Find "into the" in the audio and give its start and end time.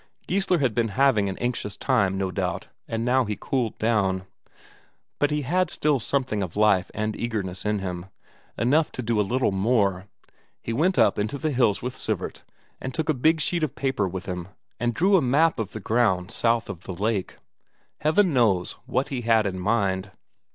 11.19-11.51